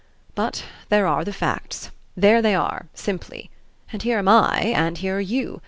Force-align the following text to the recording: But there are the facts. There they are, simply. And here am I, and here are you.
But 0.33 0.63
there 0.89 1.05
are 1.05 1.23
the 1.23 1.31
facts. 1.31 1.91
There 2.17 2.41
they 2.41 2.55
are, 2.55 2.87
simply. 2.95 3.51
And 3.93 4.01
here 4.01 4.17
am 4.17 4.27
I, 4.29 4.73
and 4.75 4.97
here 4.97 5.17
are 5.17 5.21
you. 5.21 5.59